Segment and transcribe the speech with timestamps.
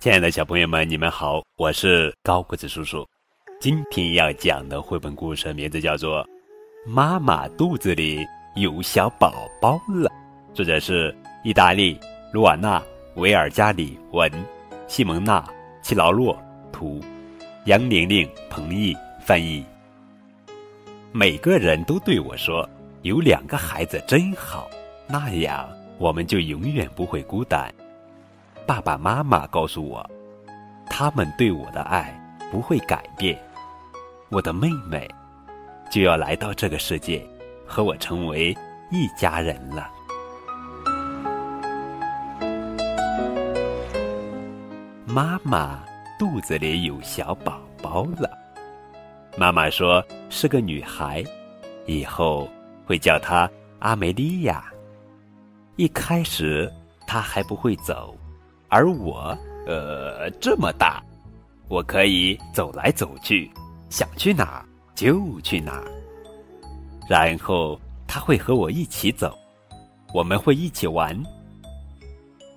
[0.00, 3.06] 亲爱的小朋友们，你们好，我是高个子叔叔。
[3.60, 6.24] 今天要讲的绘本故事名字叫做
[6.86, 8.26] 《妈妈肚子里
[8.56, 10.08] 有小宝宝了》，
[10.54, 12.00] 作者是意大利
[12.32, 12.80] 卢瓦纳·
[13.16, 14.32] 维尔加里文，
[14.88, 15.42] 西蒙娜·
[15.82, 16.34] 齐劳洛
[16.72, 16.98] 图，
[17.66, 19.62] 杨玲玲、彭毅翻译。
[21.12, 22.66] 每个人都对我说
[23.04, 24.70] ：“有两个孩子真好，
[25.06, 27.70] 那样我们就永远不会孤单。”
[28.70, 30.08] 爸爸妈妈告诉我，
[30.86, 32.16] 他们对我的爱
[32.52, 33.36] 不会改变。
[34.28, 35.12] 我的妹妹
[35.90, 37.20] 就要来到这个世界，
[37.66, 38.56] 和我成为
[38.88, 39.90] 一家人了。
[45.04, 45.82] 妈妈
[46.16, 48.30] 肚子里有小宝宝了。
[49.36, 51.24] 妈妈说是个女孩，
[51.86, 52.48] 以后
[52.86, 53.50] 会叫她
[53.80, 54.64] 阿梅莉亚。
[55.74, 56.72] 一开始
[57.04, 58.16] 她还不会走。
[58.70, 61.02] 而我，呃，这么大，
[61.68, 63.50] 我可以走来走去，
[63.90, 65.90] 想去哪儿就去哪儿。
[67.08, 69.36] 然后他会和我一起走，
[70.14, 71.20] 我们会一起玩。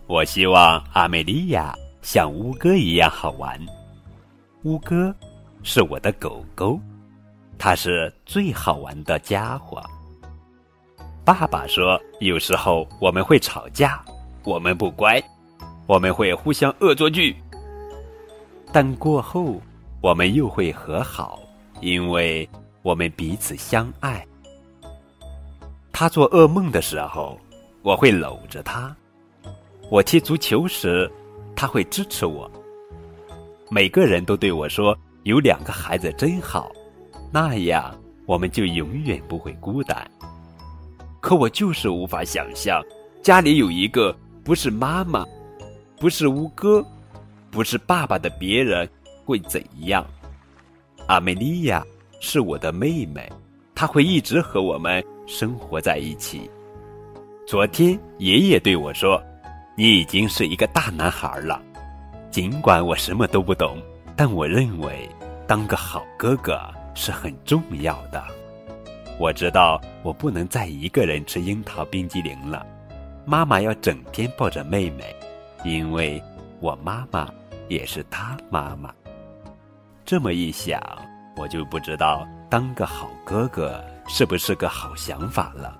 [0.06, 3.59] 我希望阿美莉亚像乌哥一样好玩。
[4.64, 5.14] 乌哥
[5.64, 6.80] 是我的狗狗，
[7.58, 9.81] 它是最好玩的家伙。
[11.25, 14.03] 爸爸说，有时候我们会吵架，
[14.44, 15.19] 我们不乖。
[15.85, 17.35] 我们会互相恶作剧，
[18.71, 19.61] 但过后
[20.01, 21.39] 我们又会和好，
[21.81, 22.47] 因为
[22.81, 24.25] 我们彼此相爱。
[25.91, 27.37] 他做噩梦的时候，
[27.81, 28.95] 我会搂着他；
[29.89, 31.11] 我踢足球时，
[31.55, 32.49] 他会支持我。
[33.69, 36.71] 每个人都对我说：“有两个孩子真好，
[37.31, 37.93] 那样
[38.25, 40.09] 我们就永远不会孤单。”
[41.19, 42.81] 可我就是无法想象，
[43.21, 45.25] 家里有一个不是妈妈。
[46.03, 46.85] 不是乌哥，
[47.49, 48.85] 不是爸爸的别人
[49.23, 50.05] 会怎样？
[51.07, 51.81] 阿美莉亚
[52.19, 53.31] 是我的妹妹，
[53.73, 56.51] 她会一直和我们生活在一起。
[57.47, 59.23] 昨天爷爷对我说
[59.78, 61.61] ：“你已经是一个大男孩了。”
[62.29, 63.78] 尽管我什么都不懂，
[64.13, 65.09] 但我认为
[65.47, 66.59] 当个好哥哥
[66.94, 68.22] 是很重要的。
[69.17, 72.66] 我知道我不能再一个人吃樱桃冰激凌了，
[73.25, 75.16] 妈妈要整天抱着妹妹。
[75.63, 76.22] 因为
[76.59, 77.28] 我妈妈
[77.69, 78.94] 也是他妈妈，
[80.06, 80.81] 这么一想，
[81.38, 85.79] 我就不知道当个好哥哥是不是个好想法了。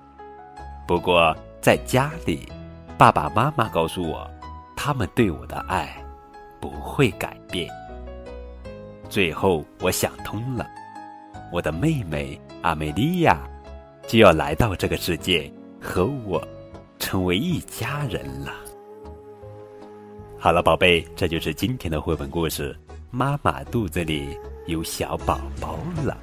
[0.86, 2.48] 不过在家里，
[2.96, 4.28] 爸爸妈妈告诉我，
[4.74, 5.94] 他们对我的爱
[6.60, 7.70] 不会改变。
[9.10, 10.66] 最后，我想通了，
[11.52, 13.38] 我的妹妹阿美莉亚
[14.06, 16.42] 就要来到这个世界，和我
[16.98, 18.52] 成为一家人了。
[20.44, 22.76] 好了，宝贝，这就是今天的绘本故事。
[23.10, 26.18] 妈妈肚子里有小宝宝了。